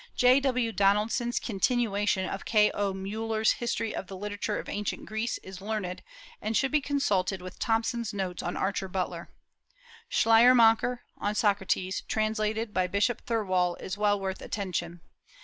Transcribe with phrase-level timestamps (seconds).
[0.15, 0.39] J.
[0.39, 0.71] W.
[0.71, 2.71] Donaldson's continuation of K.
[2.71, 2.91] O.
[2.91, 6.01] Müller's History of the Literature of Ancient Greece is learned,
[6.41, 9.29] and should be consulted with Thompson's Notes on Archer Butler.
[10.09, 15.01] Schleiermacher, on Socrates, translated by Bishop Thirlwall, is well worth attention.